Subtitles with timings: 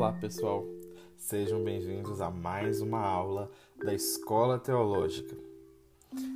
[0.00, 0.66] Olá, pessoal.
[1.14, 3.50] Sejam bem-vindos a mais uma aula
[3.84, 5.36] da Escola Teológica.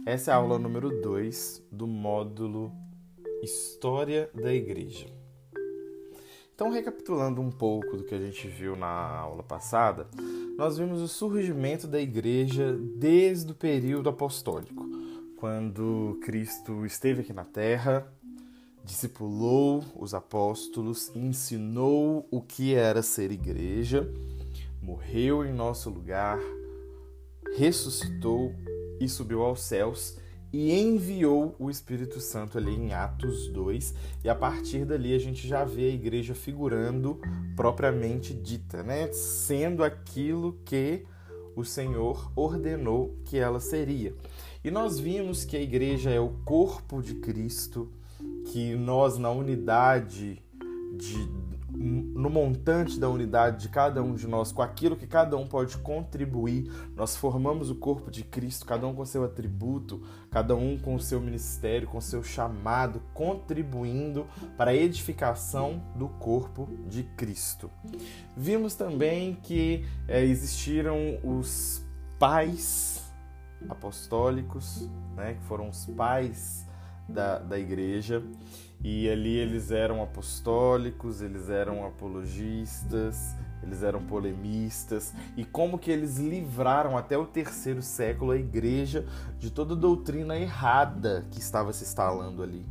[0.05, 2.71] Essa é a aula número 2 do módulo
[3.43, 5.07] História da Igreja.
[6.55, 10.11] Então, recapitulando um pouco do que a gente viu na aula passada,
[10.59, 14.87] nós vimos o surgimento da igreja desde o período apostólico,
[15.39, 18.13] quando Cristo esteve aqui na terra,
[18.85, 24.09] discipulou os apóstolos, ensinou o que era ser igreja,
[24.83, 26.39] morreu em nosso lugar,
[27.57, 28.55] ressuscitou
[29.01, 30.19] e subiu aos céus
[30.53, 33.93] e enviou o Espírito Santo ali em Atos 2,
[34.23, 37.21] e a partir dali a gente já vê a igreja figurando
[37.57, 39.11] propriamente dita, né?
[39.13, 41.05] Sendo aquilo que
[41.57, 44.15] o Senhor ordenou que ela seria.
[44.63, 47.91] E nós vimos que a igreja é o corpo de Cristo,
[48.45, 50.43] que nós, na unidade,
[50.97, 51.29] de,
[51.77, 55.77] no montante da unidade de cada um de nós, com aquilo que cada um pode
[55.79, 60.95] contribuir, nós formamos o corpo de Cristo, cada um com seu atributo, cada um com
[60.95, 67.71] o seu ministério, com seu chamado, contribuindo para a edificação do corpo de Cristo.
[68.37, 71.85] Vimos também que é, existiram os
[72.19, 73.03] pais
[73.69, 76.64] apostólicos, né, que foram os pais
[77.09, 78.23] da, da igreja,
[78.83, 86.19] e ali eles eram apostólicos, eles eram apologistas, eles eram polemistas, e como que eles
[86.19, 89.07] livraram até o terceiro século a igreja
[89.39, 92.67] de toda doutrina errada que estava se instalando ali.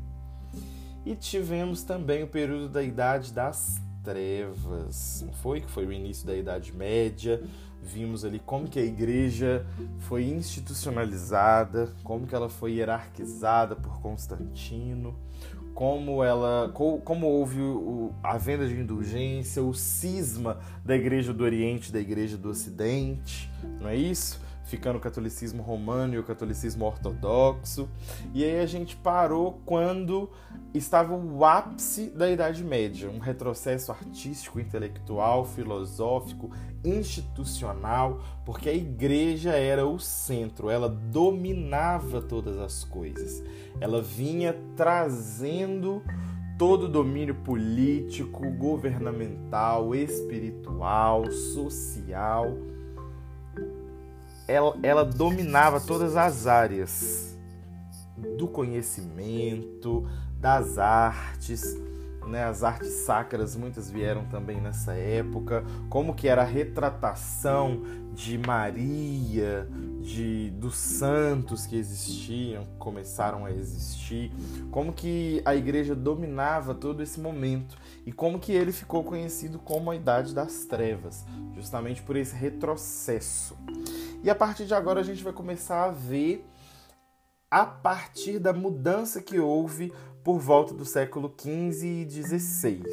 [1.05, 5.61] E tivemos também o período da Idade das Trevas, não foi?
[5.61, 7.41] Que foi o início da Idade Média,
[7.83, 9.65] vimos ali como que a igreja
[9.99, 15.15] foi institucionalizada, como que ela foi hierarquizada por Constantino,
[15.73, 21.91] como ela como houve o, a venda de indulgência, o cisma da igreja do Oriente
[21.91, 24.39] da igreja do Ocidente, não é isso?
[24.63, 27.89] Ficando o catolicismo romano e o catolicismo ortodoxo.
[28.33, 30.29] E aí a gente parou quando
[30.73, 36.49] estava o ápice da Idade Média, um retrocesso artístico, intelectual, filosófico,
[36.83, 43.43] institucional, porque a igreja era o centro, ela dominava todas as coisas.
[43.79, 46.01] Ela vinha trazendo
[46.57, 52.57] todo o domínio político, governamental, espiritual, social
[54.47, 57.37] ela, ela dominava todas as áreas
[58.37, 60.07] do conhecimento,
[60.39, 61.77] das artes,
[62.27, 67.81] né, as artes sacras muitas vieram também nessa época, como que era a retratação
[68.13, 69.67] de Maria,
[70.01, 74.31] de dos santos que existiam, começaram a existir,
[74.71, 79.89] como que a igreja dominava todo esse momento e como que ele ficou conhecido como
[79.91, 83.57] a idade das trevas, justamente por esse retrocesso.
[84.23, 86.45] E a partir de agora a gente vai começar a ver
[87.53, 89.93] a partir da mudança que houve
[90.23, 92.83] por volta do século XV e XVI.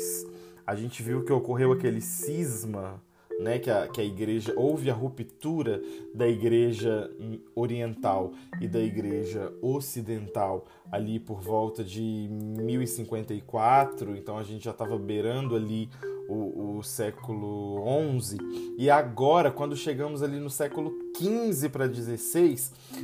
[0.66, 3.02] A gente viu que ocorreu aquele cisma
[3.40, 5.80] né, que, a, que a igreja houve a ruptura
[6.14, 7.10] da igreja
[7.54, 14.98] oriental e da igreja ocidental ali por volta de 1054, então a gente já estava
[14.98, 15.88] beirando ali
[16.28, 17.82] o, o século
[18.20, 18.36] XI
[18.76, 22.56] e agora quando chegamos ali no século XV para XVI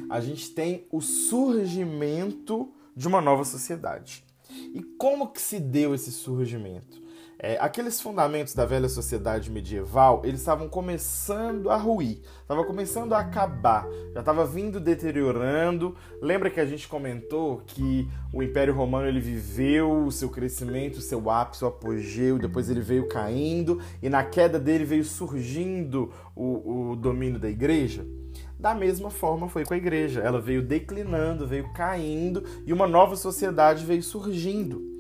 [0.09, 4.25] a gente tem o surgimento de uma nova sociedade.
[4.75, 7.06] E como que se deu esse surgimento?
[7.39, 13.19] É, aqueles fundamentos da velha sociedade medieval, eles estavam começando a ruir, estava começando a
[13.19, 15.95] acabar, já estava vindo deteriorando.
[16.23, 21.03] Lembra que a gente comentou que o Império Romano ele viveu o seu crescimento, o
[21.03, 26.93] seu ápice, o apogeu, depois ele veio caindo e na queda dele veio surgindo o,
[26.93, 28.07] o domínio da igreja?
[28.59, 33.15] Da mesma forma foi com a igreja, ela veio declinando, veio caindo e uma nova
[33.15, 34.96] sociedade veio surgindo.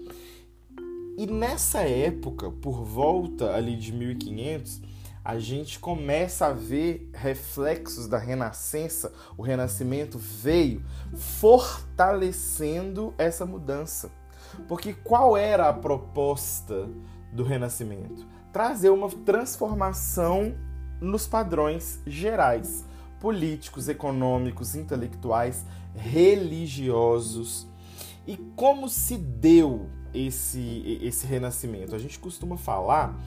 [1.18, 4.82] E nessa época, por volta ali de 1500,
[5.24, 9.10] a gente começa a ver reflexos da renascença.
[9.34, 10.84] O renascimento veio
[11.14, 14.10] fortalecendo essa mudança.
[14.68, 16.86] Porque qual era a proposta
[17.32, 18.26] do renascimento?
[18.52, 20.54] Trazer uma transformação
[21.00, 22.84] nos padrões gerais,
[23.18, 25.64] políticos, econômicos, intelectuais,
[25.94, 27.66] religiosos.
[28.26, 31.94] E como se deu esse, esse renascimento?
[31.94, 33.18] A gente costuma falar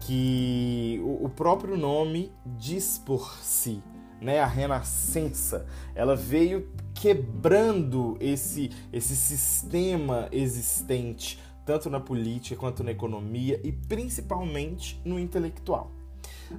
[0.00, 3.82] que o próprio nome diz por si,
[4.20, 4.40] né?
[4.40, 13.60] A renascença, ela veio quebrando esse, esse sistema existente, tanto na política quanto na economia
[13.62, 15.92] e principalmente no intelectual.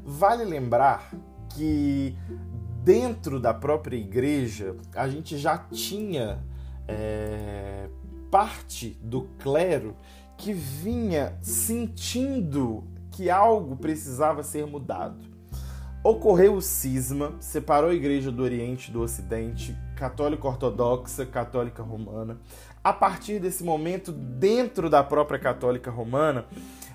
[0.05, 1.11] Vale lembrar
[1.55, 2.15] que
[2.83, 6.43] dentro da própria igreja a gente já tinha
[6.87, 7.89] é,
[8.29, 9.95] parte do clero
[10.37, 15.17] que vinha sentindo que algo precisava ser mudado.
[16.01, 22.37] Ocorreu o cisma, separou a igreja do Oriente do Ocidente, católica ortodoxa, católica romana.
[22.81, 26.45] A partir desse momento, dentro da própria católica romana,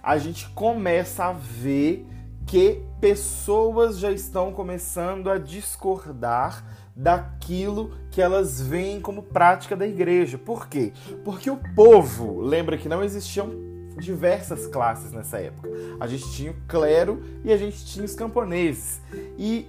[0.02, 2.06] a gente começa a ver
[2.46, 6.64] que pessoas já estão começando a discordar
[6.94, 10.38] daquilo que elas veem como prática da igreja.
[10.38, 10.93] Por quê?
[11.25, 13.50] Porque o povo, lembra que não existiam
[13.99, 15.69] diversas classes nessa época.
[16.00, 19.00] A gente tinha o clero e a gente tinha os camponeses.
[19.38, 19.67] E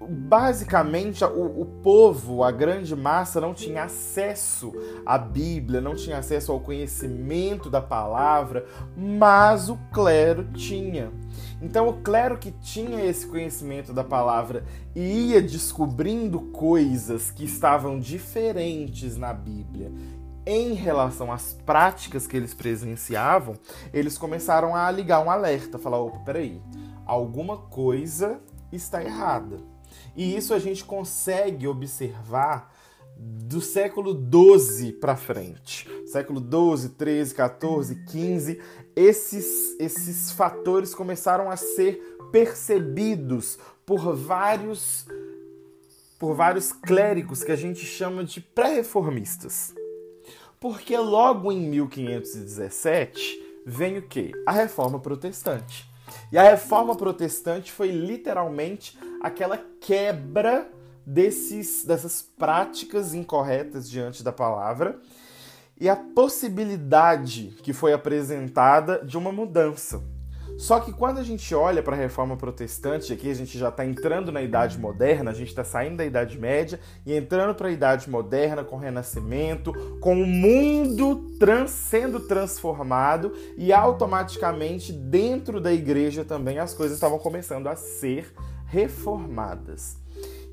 [0.00, 4.72] basicamente o, o, povo, a grande massa, não tinha acesso
[5.04, 8.66] à Bíblia, não tinha acesso ao conhecimento da palavra,
[8.96, 11.10] mas o clero tinha.
[11.62, 14.64] Então, o clero que tinha esse conhecimento da palavra
[14.94, 19.90] e ia descobrindo coisas que estavam diferentes na Bíblia
[20.44, 23.54] em relação às práticas que eles presenciavam,
[23.92, 26.62] eles começaram a ligar um alerta, falar: opa, peraí,
[27.04, 28.40] alguma coisa
[28.70, 29.75] está errada.
[30.16, 32.74] E isso a gente consegue observar
[33.18, 35.88] do século 12 para frente.
[36.06, 38.60] Século 12, 13, 14, 15,
[38.94, 45.06] esses, esses fatores começaram a ser percebidos por vários
[46.18, 49.74] por vários clérigos que a gente chama de pré-reformistas.
[50.58, 54.32] Porque logo em 1517 vem o que?
[54.46, 55.86] A Reforma Protestante.
[56.32, 60.70] E a Reforma Protestante foi literalmente aquela quebra
[61.04, 65.00] desses, dessas práticas incorretas diante da palavra
[65.78, 70.02] e a possibilidade que foi apresentada de uma mudança.
[70.56, 73.84] Só que quando a gente olha para a reforma protestante, aqui a gente já está
[73.84, 77.72] entrando na Idade Moderna, a gente está saindo da Idade Média e entrando para a
[77.72, 85.72] Idade Moderna com o Renascimento, com o mundo trans, sendo transformado e automaticamente dentro da
[85.72, 88.32] igreja também as coisas estavam começando a ser
[88.66, 89.96] reformadas.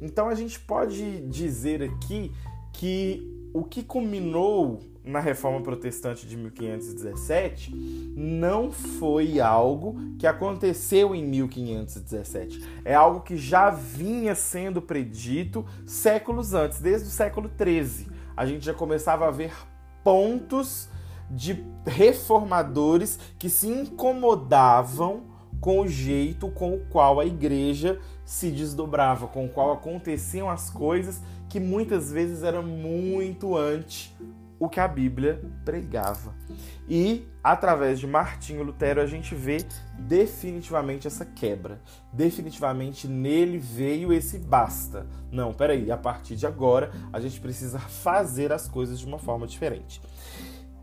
[0.02, 2.32] Então a gente pode dizer aqui
[2.74, 7.74] que o que culminou na Reforma Protestante de 1517
[8.16, 12.64] não foi algo que aconteceu em 1517.
[12.86, 18.08] É algo que já vinha sendo predito séculos antes, desde o século XIII.
[18.36, 19.54] A gente já começava a ver
[20.04, 20.90] pontos
[21.30, 29.28] de reformadores que se incomodavam com o jeito com o qual a igreja se desdobrava,
[29.28, 34.14] com o qual aconteciam as coisas que muitas vezes era muito antes
[34.60, 36.34] o que a Bíblia pregava.
[36.88, 39.58] E através de Martinho Lutero a gente vê
[40.00, 41.82] definitivamente essa quebra.
[42.14, 45.06] Definitivamente nele veio esse basta.
[45.30, 49.46] Não, peraí, a partir de agora a gente precisa fazer as coisas de uma forma
[49.46, 50.02] diferente.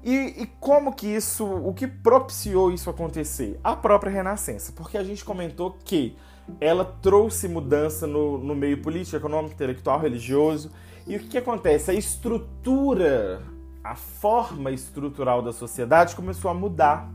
[0.02, 3.60] E, e, como que isso, o que propiciou isso acontecer?
[3.62, 6.16] A própria Renascença, porque a gente comentou que
[6.58, 10.70] ela trouxe mudança no, no meio político, econômico, intelectual, religioso.
[11.06, 11.90] E o que, que acontece?
[11.90, 13.42] A estrutura,
[13.84, 17.10] a forma estrutural da sociedade começou a mudar.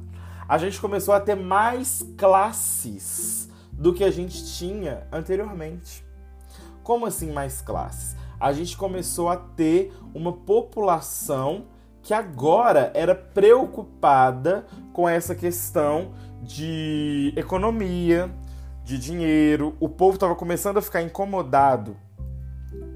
[0.48, 6.06] A gente começou a ter mais classes do que a gente tinha anteriormente.
[6.84, 8.16] Como assim mais classes?
[8.40, 11.66] A gente começou a ter uma população
[12.06, 18.30] que agora era preocupada com essa questão de economia,
[18.84, 19.76] de dinheiro.
[19.80, 21.98] O povo estava começando a ficar incomodado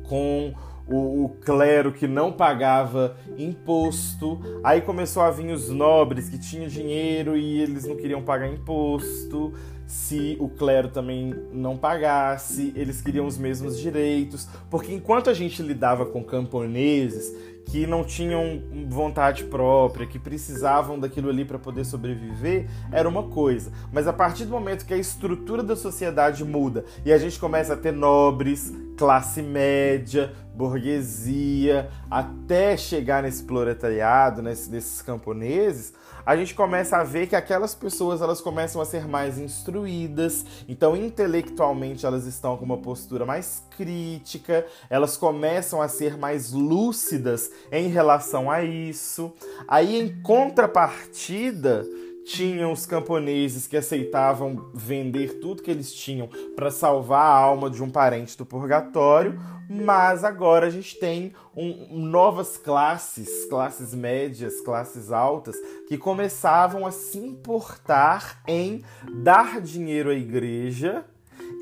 [0.08, 0.54] com
[0.88, 4.40] o, o, clero que não pagava imposto.
[4.64, 9.56] Aí começou a vir os nobres que tinham dinheiro e eles não queriam pagar imposto.
[9.88, 14.48] Se o clero também não pagasse, eles queriam os mesmos direitos.
[14.70, 17.34] Porque enquanto a gente lidava com camponeses
[17.70, 23.72] que não tinham vontade própria, que precisavam daquilo ali para poder sobreviver, era uma coisa.
[23.94, 27.74] Mas a partir do momento que a estrutura da sociedade muda e a gente começa
[27.74, 35.94] a ter nobres, classe média, burguesia, até chegar nesse proletariado, nesse, nesses camponeses,
[36.30, 40.96] a gente começa a ver que aquelas pessoas elas começam a ser mais instruídas, então
[40.96, 47.88] intelectualmente elas estão com uma postura mais crítica, elas começam a ser mais lúcidas em
[47.88, 49.34] relação a isso.
[49.68, 51.84] Aí em contrapartida,
[52.30, 57.82] tinham os camponeses que aceitavam vender tudo que eles tinham para salvar a alma de
[57.82, 65.12] um parente do purgatório, mas agora a gente tem um, novas classes, classes médias, classes
[65.12, 65.56] altas,
[65.88, 68.84] que começavam a se importar em
[69.24, 71.06] dar dinheiro à igreja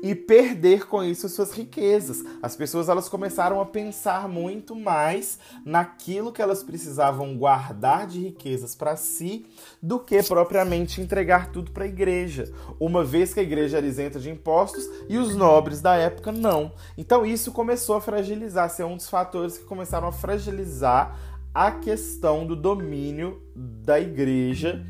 [0.02, 2.24] e perder com isso suas riquezas.
[2.42, 8.74] As pessoas elas começaram a pensar muito mais naquilo que elas precisavam guardar de riquezas
[8.74, 9.46] para si
[9.82, 14.18] do que propriamente entregar tudo para a igreja, uma vez que a igreja era isenta
[14.18, 16.72] de impostos e os nobres da época não.
[16.96, 21.18] Então isso começou a fragilizar, ser um dos fatores que começaram a fragilizar
[21.54, 24.84] a questão do domínio da igreja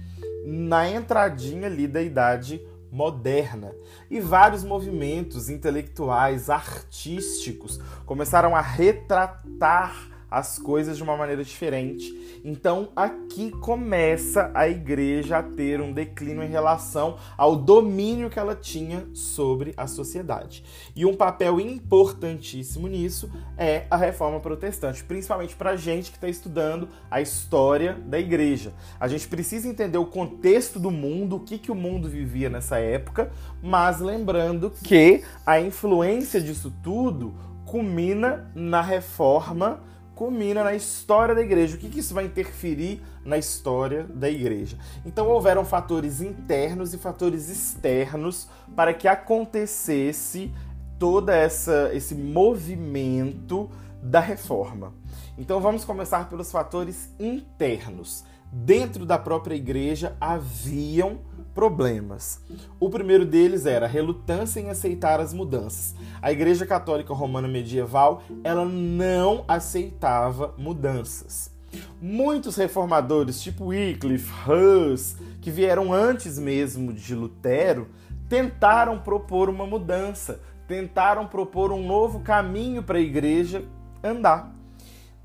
[0.44, 2.60] na entradinha ali da idade
[2.90, 3.72] moderna.
[4.10, 12.40] E vários movimentos intelectuais, artísticos começaram a retratar as coisas de uma maneira diferente.
[12.44, 18.54] Então aqui começa a igreja a ter um declínio em relação ao domínio que ela
[18.54, 20.62] tinha sobre a sociedade.
[20.94, 26.28] E um papel importantíssimo nisso é a reforma protestante, principalmente para a gente que está
[26.28, 28.72] estudando a história da igreja.
[29.00, 32.78] A gente precisa entender o contexto do mundo, o que, que o mundo vivia nessa
[32.78, 33.30] época,
[33.62, 39.82] mas lembrando que a influência disso tudo culmina na reforma
[40.18, 41.76] culmina na história da igreja.
[41.76, 44.76] O que, que isso vai interferir na história da igreja?
[45.06, 50.52] Então houveram fatores internos e fatores externos para que acontecesse
[50.98, 53.70] toda essa esse movimento
[54.02, 54.92] da reforma.
[55.38, 58.24] Então vamos começar pelos fatores internos.
[58.50, 61.20] Dentro da própria igreja haviam
[61.58, 62.40] problemas.
[62.78, 65.92] O primeiro deles era a relutância em aceitar as mudanças.
[66.22, 71.52] A Igreja Católica Romana medieval, ela não aceitava mudanças.
[72.00, 77.88] Muitos reformadores, tipo Wycliffe, Hus, que vieram antes mesmo de Lutero,
[78.28, 83.64] tentaram propor uma mudança, tentaram propor um novo caminho para a igreja
[84.00, 84.56] andar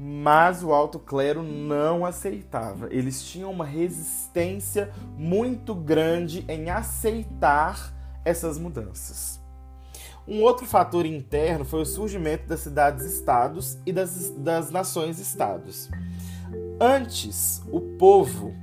[0.06, 2.90] mas o alto clero não aceitava.
[2.92, 7.94] Eles tinham uma resistência muito grande em aceitar
[8.26, 9.42] essas mudanças.
[10.28, 15.90] Um outro fator interno foi o surgimento das cidades-estados e das, das nações-estados.
[16.82, 18.54] Antes, o povo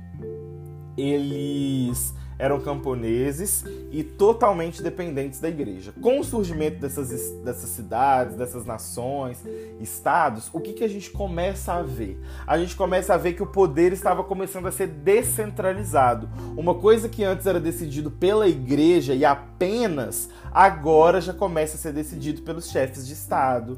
[0.95, 5.93] eles eram camponeses e totalmente dependentes da igreja.
[6.01, 7.09] Com o surgimento dessas,
[7.43, 9.37] dessas cidades, dessas nações,
[9.79, 12.19] estados, o que, que a gente começa a ver?
[12.47, 16.27] A gente começa a ver que o poder estava começando a ser descentralizado.
[16.57, 21.93] Uma coisa que antes era decidido pela igreja e apenas, agora já começa a ser
[21.93, 23.77] decidido pelos chefes de estado,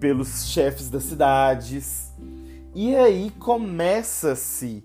[0.00, 2.12] pelos chefes das cidades.
[2.74, 4.84] E aí começa-se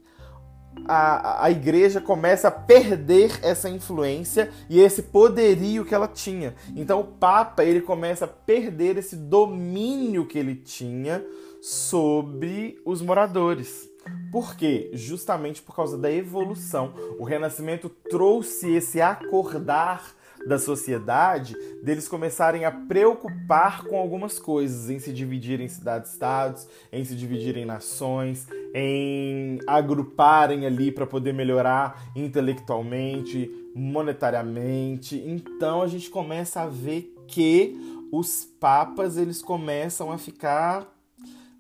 [0.88, 6.56] a, a igreja começa a perder essa influência e esse poderio que ela tinha.
[6.76, 11.24] Então o Papa ele começa a perder esse domínio que ele tinha
[11.62, 13.90] sobre os moradores.
[14.32, 14.90] Por quê?
[14.94, 16.94] Justamente por causa da evolução.
[17.20, 25.00] O Renascimento trouxe esse acordar da sociedade deles começarem a preocupar com algumas coisas, em
[25.00, 32.12] se dividir em cidades-estados, em se dividir em nações, em agruparem ali para poder melhorar
[32.16, 35.22] intelectualmente, monetariamente.
[35.26, 37.76] Então a gente começa a ver que
[38.12, 40.88] os papas eles começam a ficar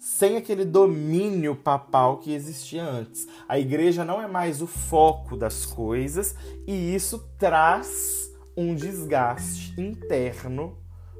[0.01, 3.27] sem aquele domínio papal que existia antes.
[3.47, 6.35] A igreja não é mais o foco das coisas
[6.67, 10.77] e isso traz um desgaste interno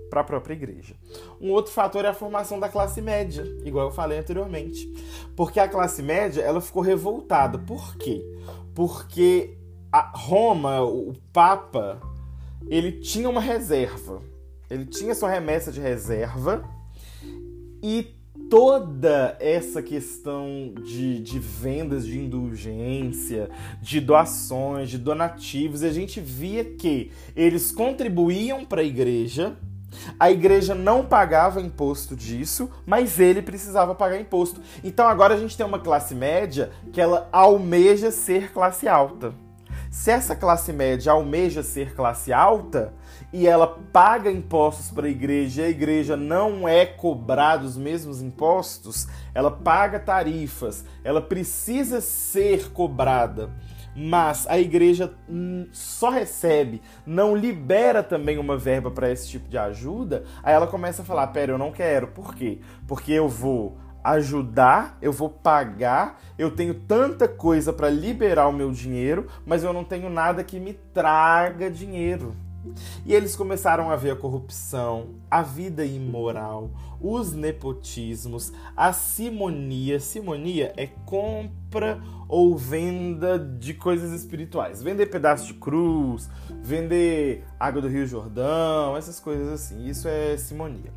[0.10, 0.96] para a própria igreja.
[1.40, 4.86] Um outro fator é a formação da classe média, igual eu falei anteriormente.
[5.36, 7.58] Porque a classe média, ela ficou revoltada.
[7.58, 8.22] Por quê?
[8.76, 9.58] Porque
[10.14, 12.02] Roma, o Papa,
[12.68, 14.22] ele tinha uma reserva.
[14.70, 16.64] Ele tinha sua remessa de reserva
[17.84, 18.21] e
[18.52, 23.50] toda essa questão de, de vendas de indulgência,
[23.82, 29.56] de doações, de donativos, a gente via que eles contribuíam para a igreja,
[30.20, 34.60] a igreja não pagava imposto disso, mas ele precisava pagar imposto.
[34.84, 39.34] Então agora a gente tem uma classe média que ela almeja ser classe alta.
[39.92, 42.94] Se essa classe média almeja ser classe alta,
[43.34, 48.22] e ela paga impostos para a igreja e a igreja não é cobrada os mesmos
[48.22, 53.50] impostos, ela paga tarifas, ela precisa ser cobrada.
[53.94, 55.14] Mas a igreja
[55.74, 61.02] só recebe, não libera também uma verba para esse tipo de ajuda, aí ela começa
[61.02, 62.08] a falar: pera, eu não quero.
[62.08, 62.60] Por quê?
[62.88, 68.72] Porque eu vou ajudar, eu vou pagar, eu tenho tanta coisa para liberar o meu
[68.72, 72.36] dinheiro, mas eu não tenho nada que me traga dinheiro.
[73.06, 76.70] E eles começaram a ver a corrupção, a vida imoral,
[77.02, 80.00] os nepotismos, a simonia.
[80.00, 84.82] Simonia é compra ou venda de coisas espirituais.
[84.84, 86.30] Vender pedaço de cruz,
[86.62, 89.88] vender água do Rio Jordão, essas coisas assim.
[89.88, 90.94] Isso é simonia.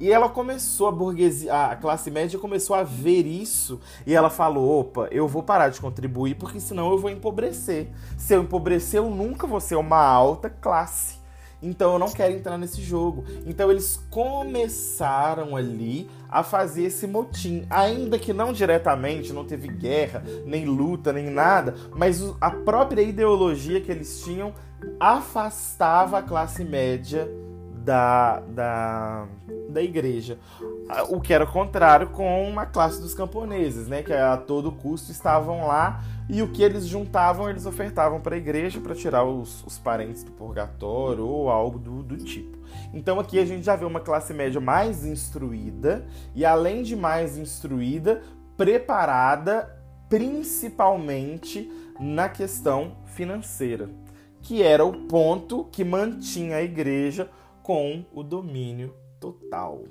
[0.00, 4.80] E ela começou, a burguesia, a classe média começou a ver isso e ela falou:
[4.80, 7.88] opa, eu vou parar de contribuir porque senão eu vou empobrecer.
[8.16, 11.20] Se eu empobrecer, eu nunca vou ser uma alta classe.
[11.62, 13.24] Então eu não quero entrar nesse jogo.
[13.44, 20.24] Então eles começaram ali a fazer esse motim, ainda que não diretamente, não teve guerra,
[20.46, 24.54] nem luta, nem nada, mas a própria ideologia que eles tinham
[24.98, 27.28] afastava a classe média
[27.84, 29.26] da, da,
[29.68, 30.38] da igreja.
[31.08, 34.02] O que era contrário com uma classe dos camponeses, né?
[34.02, 38.38] Que a todo custo estavam lá e o que eles juntavam, eles ofertavam para a
[38.38, 42.58] igreja para tirar os, os, parentes do purgatório ou algo do, do tipo.
[42.92, 47.38] Então aqui a gente já vê uma classe média mais instruída e, além de mais
[47.38, 48.22] instruída,
[48.56, 49.76] preparada
[50.08, 53.88] principalmente na questão financeira,
[54.42, 57.30] que era o ponto que mantinha a igreja
[57.72, 59.84] com o domínio total.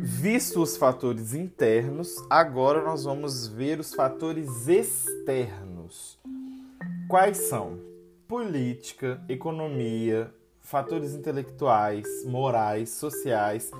[0.00, 6.16] Visto os fatores internos, agora nós vamos ver os fatores externos.
[7.08, 7.80] Quais são?
[8.28, 13.72] Política, economia, fatores intelectuais, morais, sociais,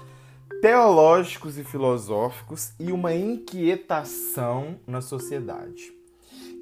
[0.61, 5.93] teológicos e filosóficos e uma inquietação na sociedade.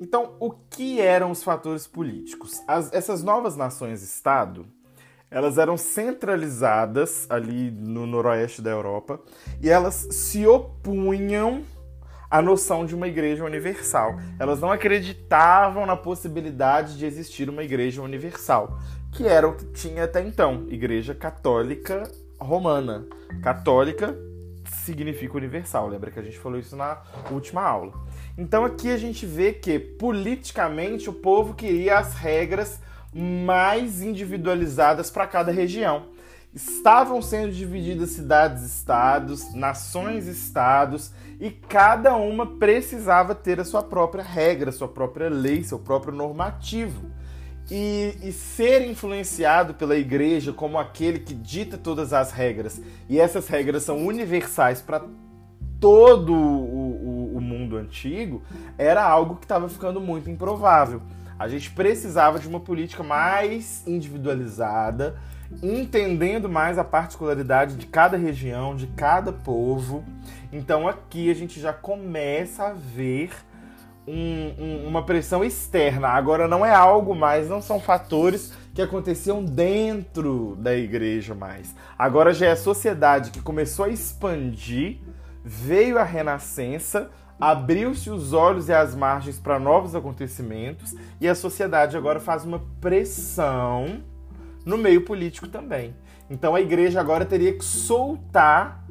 [0.01, 2.63] Então, o que eram os fatores políticos?
[2.69, 4.67] As, essas novas nações-estado,
[5.29, 9.21] elas eram centralizadas ali no noroeste da Europa
[9.61, 11.65] e elas se opunham
[12.31, 14.15] à noção de uma igreja universal.
[14.39, 18.79] Elas não acreditavam na possibilidade de existir uma igreja universal,
[19.11, 23.05] que era o que tinha até então, igreja católica romana.
[23.43, 24.17] Católica
[24.85, 25.89] significa universal.
[25.89, 26.99] Lembra que a gente falou isso na
[27.31, 27.93] última aula.
[28.37, 32.81] Então aqui a gente vê que politicamente o povo queria as regras
[33.13, 36.07] mais individualizadas para cada região.
[36.55, 44.89] Estavam sendo divididas cidades-estados, nações-estados, e cada uma precisava ter a sua própria regra, sua
[44.89, 47.11] própria lei, seu próprio normativo
[47.71, 53.47] e, e, ser influenciado pela igreja como aquele que dita todas as regras, e essas
[53.49, 55.03] regras são universais para
[55.79, 58.43] todo o, o, o, mundo antigo,
[58.77, 61.03] era algo que estava ficando muito improvável.
[61.39, 65.17] A gente precisava de uma política mais individualizada,
[65.63, 70.05] entendendo mais a particularidade de cada região, de cada povo.
[70.53, 73.31] Então aqui a gente já começa a ver
[74.09, 76.09] um, um, uma pressão externa.
[76.09, 81.75] Agora não é algo mais, não são fatores que aconteciam dentro da igreja mais.
[81.99, 84.99] Agora já é a sociedade que começou a expandir,
[85.45, 91.97] veio a renascença, abriu-se os olhos e as margens para novos acontecimentos e a sociedade
[91.97, 94.03] agora faz uma pressão
[94.65, 95.95] no meio político também.
[96.31, 98.85] Então a igreja agora teria que soltar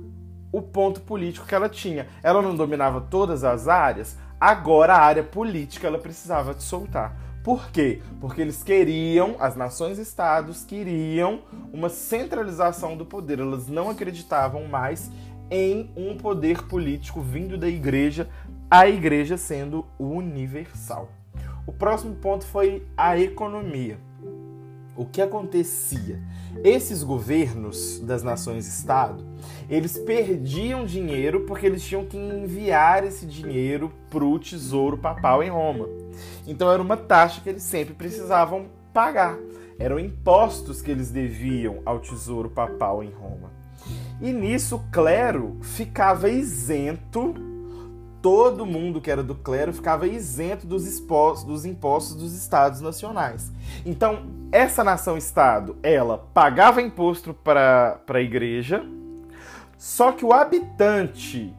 [0.52, 2.08] o ponto político que ela tinha.
[2.24, 7.18] Ela não dominava todas as áreas, Agora a área política ela precisava de soltar.
[7.44, 8.02] Por quê?
[8.20, 13.40] Porque eles queriam, as nações-estados queriam uma centralização do poder.
[13.40, 15.10] Elas não acreditavam mais
[15.50, 18.30] em um poder político vindo da igreja,
[18.70, 21.10] a igreja sendo universal.
[21.66, 23.98] O próximo ponto foi a economia.
[24.96, 26.20] O que acontecia?
[26.64, 29.24] Esses governos das nações-estado,
[29.70, 35.50] eles perdiam dinheiro porque eles tinham que enviar esse dinheiro para o tesouro papal em
[35.50, 35.88] Roma.
[36.48, 39.38] Então era uma taxa que eles sempre precisavam pagar.
[39.80, 43.52] Eram impostos que eles deviam ao tesouro papal em Roma.
[44.20, 47.36] E nisso o clero ficava isento
[48.22, 50.84] todo mundo que era do clero ficava isento dos,
[51.46, 53.52] dos impostos dos estados nacionais.
[53.86, 58.86] Então, essa nação-estado, ela pagava imposto para a igreja,
[59.78, 61.54] só que o habitante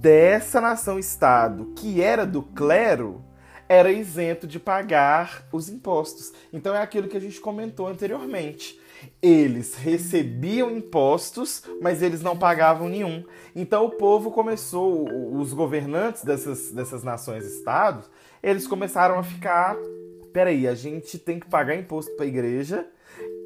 [0.00, 3.22] dessa nação-estado, que era do clero,
[3.68, 6.32] era isento de pagar os impostos.
[6.52, 8.80] Então é aquilo que a gente comentou anteriormente.
[9.22, 13.22] Eles recebiam impostos, mas eles não pagavam nenhum.
[13.54, 18.10] Então o povo começou, os governantes dessas, dessas nações-estados,
[18.42, 19.76] eles começaram a ficar:
[20.32, 22.86] peraí, a gente tem que pagar imposto para a igreja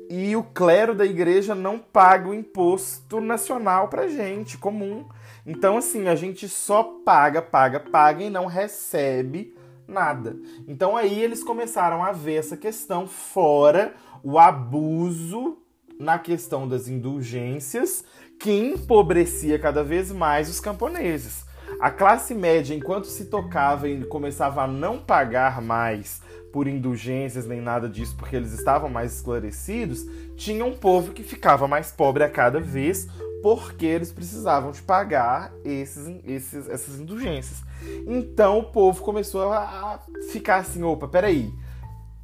[0.08, 5.06] e o clero da igreja não paga o imposto nacional para gente, comum.
[5.46, 9.51] Então, assim, a gente só paga, paga, paga e não recebe
[9.86, 10.36] nada.
[10.66, 15.58] Então aí eles começaram a ver essa questão fora o abuso
[15.98, 18.04] na questão das indulgências
[18.38, 21.44] que empobrecia cada vez mais os camponeses.
[21.80, 26.20] A classe média, enquanto se tocava e começava a não pagar mais
[26.52, 30.04] por indulgências nem nada disso, porque eles estavam mais esclarecidos,
[30.36, 33.08] tinha um povo que ficava mais pobre a cada vez,
[33.42, 37.62] porque eles precisavam de pagar esses, esses, essas indulgências.
[38.07, 40.00] Então o povo começou a
[40.31, 41.52] ficar assim: opa, peraí,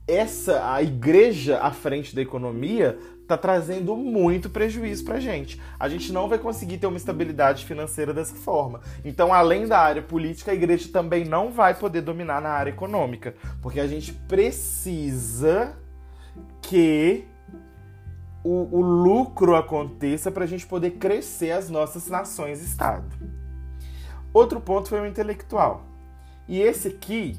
[0.07, 5.61] essa a igreja à frente da economia está trazendo muito prejuízo para a gente.
[5.79, 8.81] A gente não vai conseguir ter uma estabilidade financeira dessa forma.
[9.05, 13.35] Então, além da área política, a igreja também não vai poder dominar na área econômica,
[13.61, 15.77] porque a gente precisa
[16.63, 17.27] que
[18.49, 23.07] o, o lucro aconteça para a gente poder crescer as nossas nações-estado.
[24.33, 25.85] Outro ponto foi o intelectual.
[26.49, 27.39] E esse aqui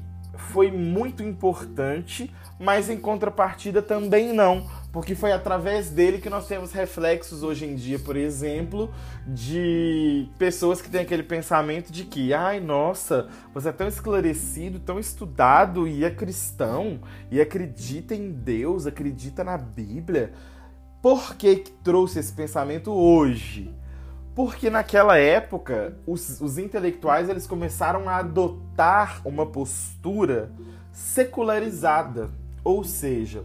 [0.52, 6.70] foi muito importante, mas em contrapartida também não, porque foi através dele que nós temos
[6.70, 8.94] reflexos hoje em dia, por exemplo,
[9.26, 15.00] de pessoas que têm aquele pensamento de que, ai, nossa, você é tão esclarecido, tão
[15.00, 17.00] estudado e é cristão
[17.32, 20.32] e acredita em Deus, acredita na Bíblia.
[21.02, 23.74] Por que, que trouxe esse pensamento hoje?
[24.34, 30.52] Porque naquela época os, os intelectuais eles começaram a adotar uma postura
[30.92, 32.30] secularizada,
[32.62, 33.44] ou seja,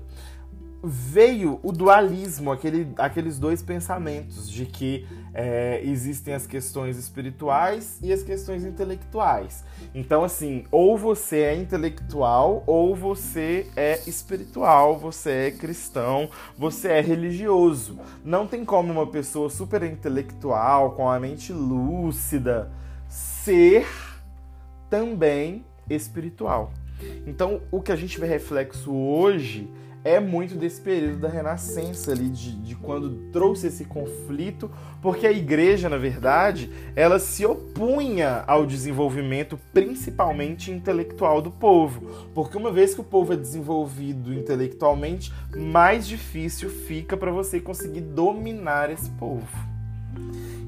[0.87, 8.13] veio o dualismo, aquele, aqueles dois pensamentos de que é, existem as questões espirituais e
[8.13, 9.63] as questões intelectuais.
[9.93, 17.01] Então, assim, ou você é intelectual ou você é espiritual, você é cristão, você é
[17.01, 17.99] religioso.
[18.23, 22.71] Não tem como uma pessoa super intelectual, com a mente lúcida,
[23.07, 23.87] ser
[24.89, 26.71] também espiritual.
[27.27, 29.69] Então, o que a gente vê reflexo hoje
[30.05, 34.69] é muito desse período da Renascença ali, de, de quando trouxe esse conflito,
[35.01, 42.27] porque a igreja, na verdade, ela se opunha ao desenvolvimento, principalmente intelectual do povo.
[42.35, 48.01] Porque uma vez que o povo é desenvolvido intelectualmente, mais difícil fica para você conseguir
[48.01, 49.75] dominar esse povo.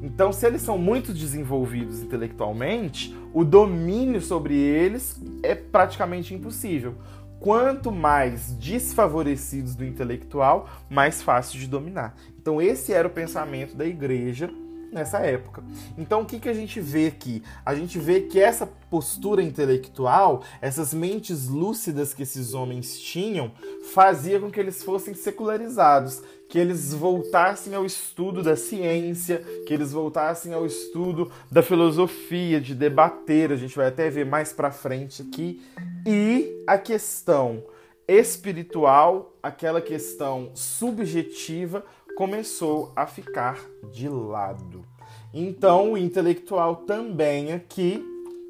[0.01, 6.95] Então, se eles são muito desenvolvidos intelectualmente, o domínio sobre eles é praticamente impossível.
[7.39, 12.15] Quanto mais desfavorecidos do intelectual, mais fácil de dominar.
[12.39, 14.49] Então, esse era o pensamento da igreja
[14.91, 15.63] nessa época.
[15.97, 17.43] Então, o que, que a gente vê aqui?
[17.65, 23.51] A gente vê que essa postura intelectual, essas mentes lúcidas que esses homens tinham,
[23.93, 29.91] fazia com que eles fossem secularizados, que eles voltassem ao estudo da ciência, que eles
[29.91, 35.21] voltassem ao estudo da filosofia, de debater, a gente vai até ver mais para frente
[35.21, 35.61] aqui,
[36.05, 37.63] e a questão
[38.07, 41.83] espiritual, aquela questão subjetiva,
[42.15, 43.59] começou a ficar
[43.91, 44.85] de lado.
[45.33, 48.03] Então, o intelectual também aqui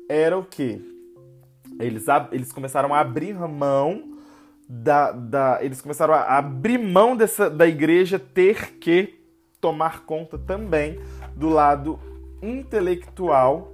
[0.07, 0.79] era o que?
[1.79, 4.16] Eles, eles começaram a abrir mão
[4.67, 5.59] da, da.
[5.61, 9.19] Eles começaram a abrir mão dessa, da igreja ter que
[9.61, 10.99] tomar conta também
[11.35, 11.99] do lado
[12.41, 13.71] intelectual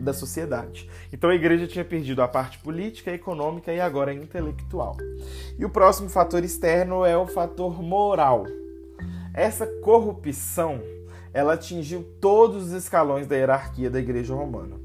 [0.00, 0.88] da sociedade.
[1.12, 4.96] Então a igreja tinha perdido a parte política, econômica e agora intelectual.
[5.58, 8.44] E o próximo fator externo é o fator moral.
[9.34, 10.80] Essa corrupção,
[11.32, 14.76] ela atingiu todos os escalões da hierarquia da igreja romana.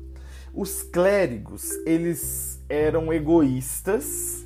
[0.53, 4.42] Os clérigos, eles eram egoístas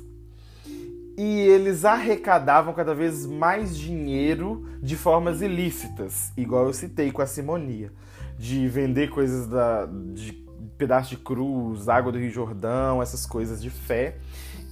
[1.18, 7.26] e eles arrecadavam cada vez mais dinheiro de formas ilícitas, igual eu citei com a
[7.26, 7.92] simonia,
[8.38, 10.32] de vender coisas da, de
[10.78, 14.18] pedaço de cruz, água do Rio Jordão, essas coisas de fé.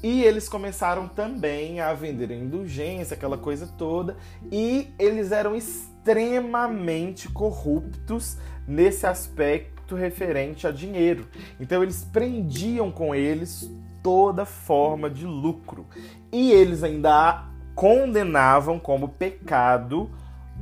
[0.04, 4.16] E eles começaram também a vender indulgência, aquela coisa toda,
[4.52, 8.36] e eles eram extremamente corruptos
[8.68, 11.26] nesse aspecto referente a dinheiro.
[11.58, 13.68] Então eles prendiam com eles
[14.06, 15.84] toda forma de lucro.
[16.30, 20.08] E eles ainda condenavam como pecado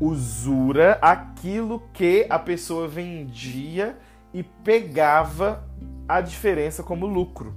[0.01, 3.99] usura aquilo que a pessoa vendia
[4.33, 5.63] e pegava
[6.09, 7.55] a diferença como lucro.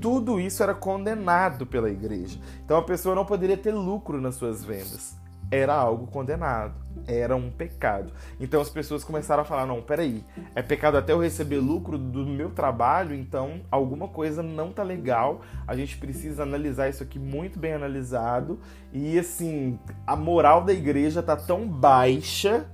[0.00, 2.40] Tudo isso era condenado pela igreja.
[2.64, 5.18] Então a pessoa não poderia ter lucro nas suas vendas.
[5.50, 6.74] Era algo condenado,
[7.06, 8.12] era um pecado.
[8.40, 12.26] Então as pessoas começaram a falar: não, peraí, é pecado até eu receber lucro do
[12.26, 15.42] meu trabalho, então alguma coisa não tá legal.
[15.66, 18.58] A gente precisa analisar isso aqui muito bem analisado.
[18.92, 22.66] E assim, a moral da igreja tá tão baixa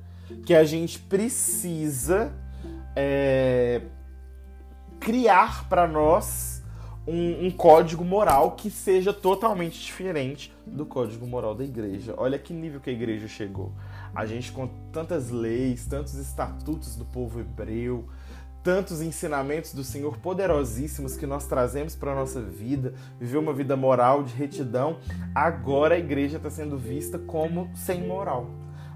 [0.45, 2.33] que a gente precisa
[2.97, 3.83] é,
[5.01, 6.63] criar para nós
[7.07, 12.15] um, um, código moral que seja totalmente diferente do código moral da igreja.
[12.17, 13.73] Olha que nível que a igreja chegou.
[14.15, 18.07] A gente com tantas leis, tantos estatutos do povo hebreu,
[18.63, 23.77] tantos ensinamentos do Senhor poderosíssimos que nós trazemos para a nossa vida, viver uma vida
[23.77, 24.99] moral de retidão,
[25.35, 28.49] agora a igreja está sendo vista como sem moral.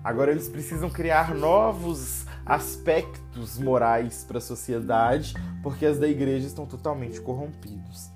[0.07, 6.65] Agora eles precisam criar novos aspectos morais para a sociedade, porque as da igreja estão
[6.65, 8.09] totalmente corrompidos.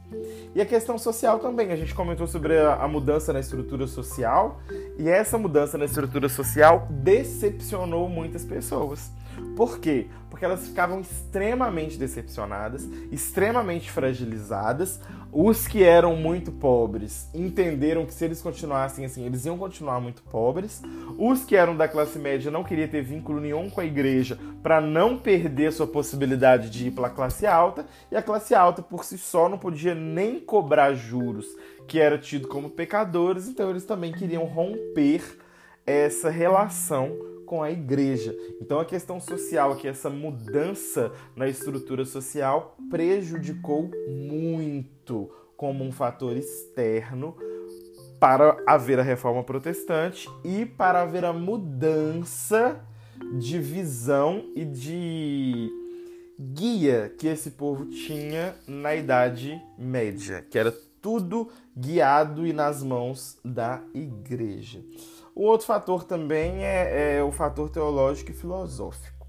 [0.54, 4.60] E a questão social também, a gente comentou sobre a, mudança na estrutura social,
[5.00, 9.10] e essa mudança na estrutura social decepcionou muitas pessoas.
[9.56, 10.06] Por quê?
[10.28, 15.00] Porque elas ficavam extremamente decepcionadas, extremamente fragilizadas.
[15.32, 20.22] Os que eram muito pobres entenderam que se eles continuassem assim, eles iam continuar muito
[20.22, 20.82] pobres.
[21.18, 24.80] Os que eram da classe média não queriam ter vínculo nenhum com a igreja para
[24.80, 27.86] não perder sua possibilidade de ir para a classe alta.
[28.10, 31.46] E a classe alta por si só não podia nem cobrar juros,
[31.86, 35.39] que era tido como pecadores, então eles também queriam romper
[35.90, 38.36] essa relação com a igreja.
[38.60, 46.36] Então a questão social aqui, essa mudança na estrutura social prejudicou muito como um fator
[46.36, 47.36] externo
[48.20, 52.80] para haver a reforma protestante e para haver a mudança
[53.38, 55.70] de visão e de
[56.38, 60.72] guia que esse povo tinha na Idade Média, que era
[61.02, 64.80] tudo guiado e nas mãos da igreja.
[65.40, 69.26] O outro fator também é, é o fator teológico e filosófico.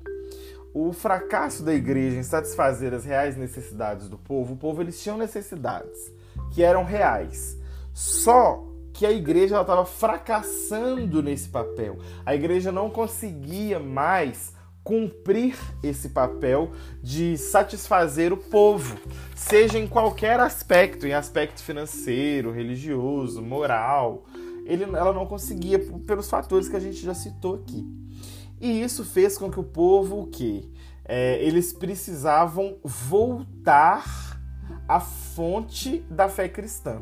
[0.73, 5.17] O fracasso da igreja em satisfazer as reais necessidades do povo, o povo eles tinham
[5.17, 6.11] necessidades
[6.53, 7.57] que eram reais.
[7.93, 11.97] Só que a igreja estava fracassando nesse papel.
[12.25, 16.71] A igreja não conseguia mais cumprir esse papel
[17.01, 18.97] de satisfazer o povo,
[19.33, 24.25] seja em qualquer aspecto, em aspecto financeiro, religioso, moral,
[24.65, 27.85] ele, ela não conseguia pelos fatores que a gente já citou aqui.
[28.59, 30.63] E isso fez com que o povo, o quê?
[31.03, 34.39] É, eles precisavam voltar
[34.87, 37.01] à fonte da fé cristã.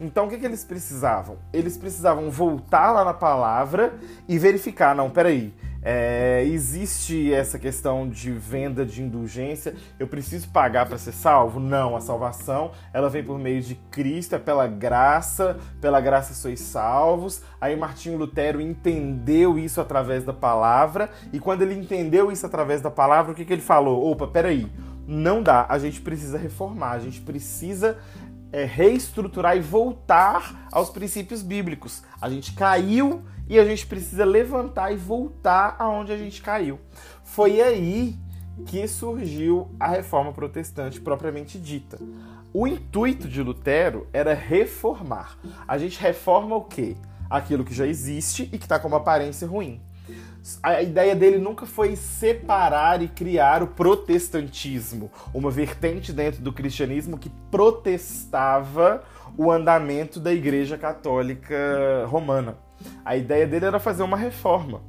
[0.00, 1.38] Então, o que, que eles precisavam?
[1.52, 3.94] Eles precisavam voltar lá na palavra
[4.26, 5.54] e verificar: não, peraí,
[5.88, 9.72] é, existe essa questão de venda de indulgência.
[10.00, 11.60] Eu preciso pagar para ser salvo?
[11.60, 16.58] Não, a salvação ela vem por meio de Cristo, é pela graça, pela graça sois
[16.58, 17.40] salvos.
[17.60, 22.90] Aí Martinho Lutero entendeu isso através da palavra e quando ele entendeu isso através da
[22.90, 24.10] palavra, o que, que ele falou?
[24.10, 24.66] Opa, peraí,
[25.06, 25.66] não dá.
[25.68, 27.96] A gente precisa reformar, a gente precisa
[28.50, 32.02] é, reestruturar e voltar aos princípios bíblicos.
[32.20, 36.78] A gente caiu e a gente precisa levantar e voltar aonde a gente caiu.
[37.22, 38.16] Foi aí
[38.66, 41.98] que surgiu a reforma protestante propriamente dita.
[42.52, 45.38] O intuito de Lutero era reformar.
[45.68, 46.96] A gente reforma o quê?
[47.28, 49.80] Aquilo que já existe e que está com uma aparência ruim.
[50.62, 57.18] A ideia dele nunca foi separar e criar o protestantismo, uma vertente dentro do cristianismo
[57.18, 59.02] que protestava
[59.36, 62.58] o andamento da Igreja Católica Romana.
[63.04, 64.80] A ideia dele era fazer uma reforma.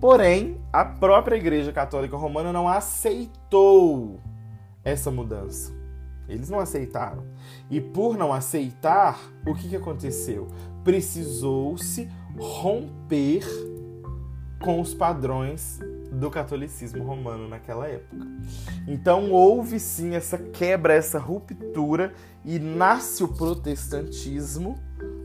[0.00, 4.20] Porém, a própria Igreja Católica Romana não aceitou
[4.84, 5.72] essa mudança.
[6.28, 7.24] Eles não aceitaram.
[7.70, 10.48] E por não aceitar, o que, que aconteceu?
[10.82, 13.44] Precisou-se romper
[14.60, 15.78] com os padrões
[16.14, 18.26] do catolicismo romano naquela época.
[18.86, 22.12] Então houve sim essa quebra, essa ruptura
[22.44, 24.78] e nasce o protestantismo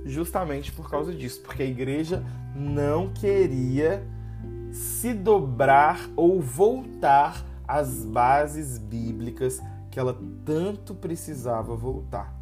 [0.05, 2.23] justamente por causa disso, porque a igreja
[2.55, 4.05] não queria
[4.71, 12.35] se dobrar ou voltar às bases bíblicas que ela tanto precisava voltar.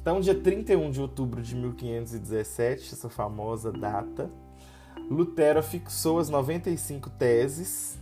[0.00, 4.30] Então, dia 31 de outubro de 1517, essa famosa data,
[5.08, 7.98] Lutero fixou as 95 teses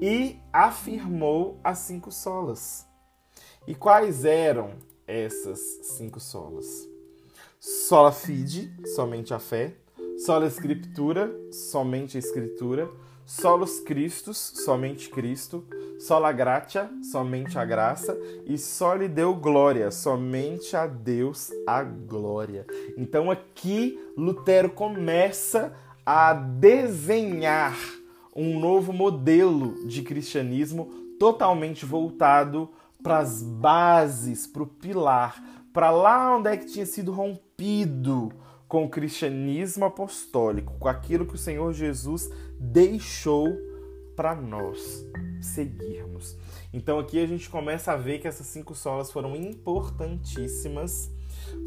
[0.00, 2.86] e afirmou as cinco solas.
[3.66, 4.72] E quais eram
[5.06, 6.88] essas cinco solas?
[7.60, 9.74] Sola fide, somente a fé.
[10.18, 12.90] Sola escritura, somente a escritura.
[13.24, 15.64] Solos Christus, somente Cristo.
[15.98, 18.16] Sola gratia, somente a graça.
[18.44, 22.66] E só lhe deu glória, somente a Deus a glória.
[22.96, 25.74] Então aqui Lutero começa
[26.06, 27.76] a desenhar
[28.34, 30.86] um novo modelo de cristianismo
[31.18, 32.70] totalmente voltado
[33.02, 35.42] para as bases, para o pilar,
[35.72, 38.32] para lá onde é que tinha sido rompido
[38.68, 43.48] com o cristianismo apostólico, com aquilo que o Senhor Jesus deixou
[44.14, 45.04] para nós
[45.40, 46.36] seguirmos.
[46.72, 51.10] Então aqui a gente começa a ver que essas cinco solas foram importantíssimas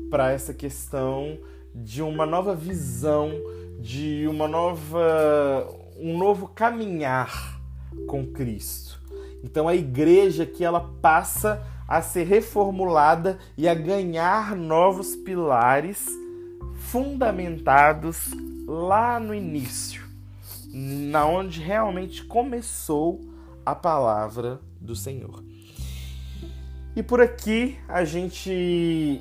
[0.10, 1.40] para essa questão
[1.74, 3.32] de uma nova visão,
[3.80, 5.68] de uma nova
[6.00, 7.60] um novo caminhar
[8.08, 9.00] com Cristo.
[9.44, 16.06] Então a igreja que ela passa a ser reformulada e a ganhar novos pilares
[16.76, 18.32] fundamentados
[18.68, 20.04] lá no início,
[20.72, 23.20] na onde realmente começou
[23.66, 25.44] a palavra do Senhor.
[26.96, 28.52] E por aqui a gente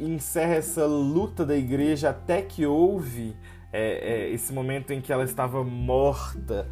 [0.00, 3.36] encerra essa luta da igreja até que houve
[3.72, 6.68] é, é, esse momento em que ela estava morta,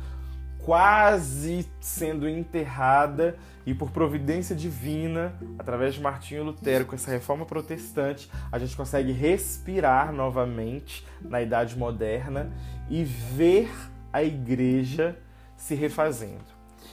[0.59, 8.31] quase sendo enterrada, e por providência divina, através de Martinho Lutero, com essa reforma protestante,
[8.51, 12.53] a gente consegue respirar novamente na Idade Moderna
[12.89, 13.69] e ver
[14.13, 15.19] a igreja
[15.57, 16.45] se refazendo.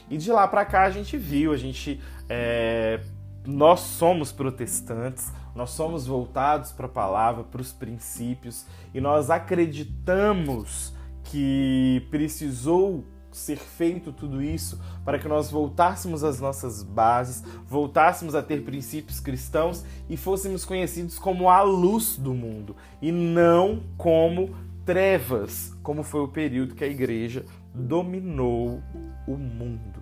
[0.09, 2.99] E de lá para cá a gente viu, a gente é,
[3.45, 10.93] nós somos protestantes, nós somos voltados para a palavra, para os princípios, e nós acreditamos
[11.23, 18.43] que precisou ser feito tudo isso para que nós voltássemos às nossas bases, voltássemos a
[18.43, 25.75] ter princípios cristãos e fôssemos conhecidos como a luz do mundo e não como trevas,
[25.81, 28.81] como foi o período que a igreja dominou
[29.27, 29.92] o mundo.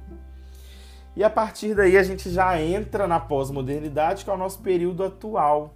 [1.15, 5.03] E a partir daí a gente já entra na pós-modernidade, que é o nosso período
[5.03, 5.73] atual.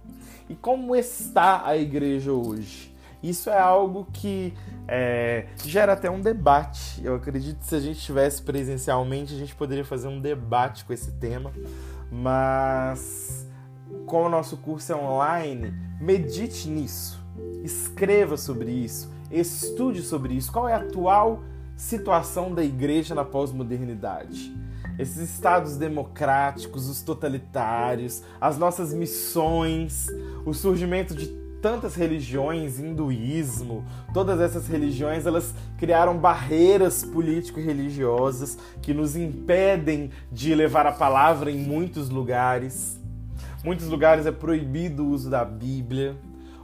[0.48, 2.94] E como está a igreja hoje?
[3.22, 4.54] Isso é algo que
[4.86, 7.04] é, gera até um debate.
[7.04, 10.92] Eu acredito que se a gente estivesse presencialmente, a gente poderia fazer um debate com
[10.92, 11.52] esse tema.
[12.10, 13.46] Mas,
[14.06, 17.20] como o nosso curso é online, medite nisso.
[17.62, 19.12] Escreva sobre isso.
[19.30, 20.52] Estude sobre isso.
[20.52, 21.42] Qual é a atual
[21.76, 24.65] situação da igreja na pós-modernidade?
[24.98, 30.08] Esses estados democráticos, os totalitários, as nossas missões,
[30.44, 31.26] o surgimento de
[31.60, 40.86] tantas religiões, hinduísmo, todas essas religiões, elas criaram barreiras político-religiosas que nos impedem de levar
[40.86, 43.00] a palavra em muitos lugares.
[43.64, 46.16] Muitos lugares é proibido o uso da Bíblia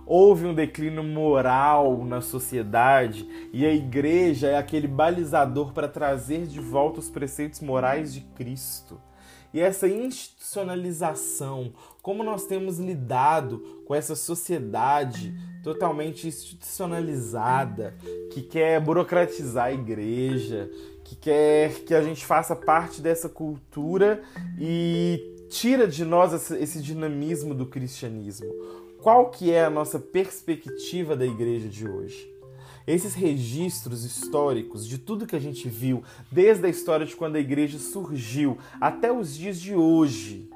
[0.06, 6.60] houve um declínio moral na sociedade e a igreja é aquele balizador para trazer de
[6.60, 9.00] volta os preceitos morais de Cristo.
[9.52, 17.94] E essa institucionalização, como nós temos lidado com essa sociedade totalmente institucionalizada,
[18.32, 20.70] que quer burocratizar a igreja,
[21.04, 24.22] que quer que a gente faça parte dessa cultura
[24.58, 28.50] e tira de nós esse dinamismo do cristianismo
[29.02, 32.32] qual que é a nossa perspectiva da igreja de hoje?
[32.86, 37.40] Esses registros históricos de tudo que a gente viu, desde a história de quando a
[37.40, 40.48] igreja surgiu até os dias de hoje,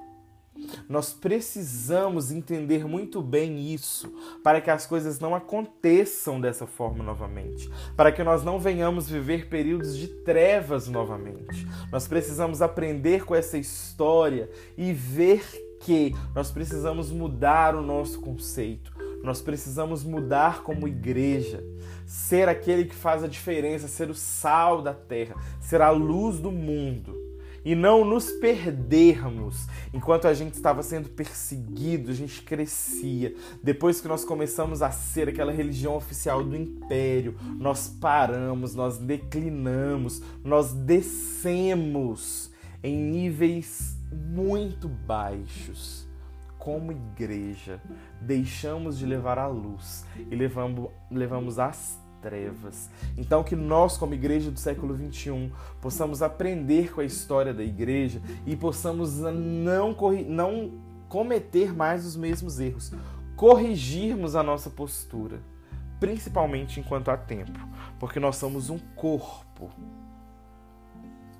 [0.88, 7.68] nós precisamos entender muito bem isso para que as coisas não aconteçam dessa forma novamente,
[7.96, 11.66] para que nós não venhamos viver períodos de trevas novamente.
[11.90, 18.92] Nós precisamos aprender com essa história e ver que nós precisamos mudar o nosso conceito,
[19.22, 21.62] nós precisamos mudar como igreja,
[22.04, 26.50] ser aquele que faz a diferença, ser o sal da terra, ser a luz do
[26.50, 27.14] mundo.
[27.64, 33.36] E não nos perdermos enquanto a gente estava sendo perseguido, a gente crescia.
[33.62, 40.20] Depois que nós começamos a ser aquela religião oficial do império, nós paramos, nós declinamos,
[40.44, 42.50] nós descemos
[42.82, 46.06] em níveis muito baixos.
[46.58, 47.80] Como igreja,
[48.20, 52.90] deixamos de levar a luz e levamos, levamos as trevas.
[53.16, 58.20] Então, que nós, como igreja do século XXI, possamos aprender com a história da igreja
[58.44, 59.94] e possamos não,
[60.26, 60.72] não
[61.08, 62.92] cometer mais os mesmos erros,
[63.36, 65.40] corrigirmos a nossa postura,
[66.00, 67.60] principalmente enquanto há tempo,
[68.00, 69.70] porque nós somos um corpo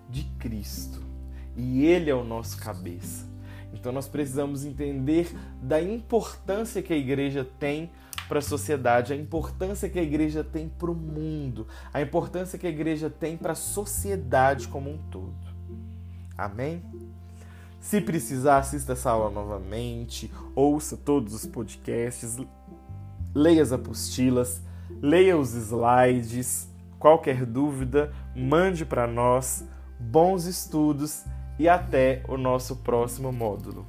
[0.09, 1.16] de Cristo
[1.57, 3.27] e Ele é o nosso cabeça.
[3.73, 7.91] Então nós precisamos entender da importância que a igreja tem
[8.29, 12.67] para a sociedade, a importância que a igreja tem para o mundo, a importância que
[12.67, 15.35] a igreja tem para a sociedade como um todo.
[16.37, 16.83] Amém?
[17.81, 22.37] Se precisar, assista essa aula novamente, ouça todos os podcasts,
[23.33, 24.61] leia as apostilas,
[25.01, 26.69] leia os slides.
[26.99, 29.65] Qualquer dúvida, mande para nós.
[30.01, 31.25] Bons estudos
[31.59, 33.87] e até o nosso próximo módulo.